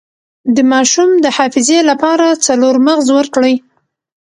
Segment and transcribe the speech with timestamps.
[0.55, 3.55] د ماشوم د حافظې لپاره څلور مغز ورکړئ